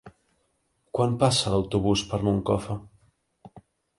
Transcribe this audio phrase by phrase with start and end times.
[0.99, 2.79] Quan passa l'autobús per Moncofa?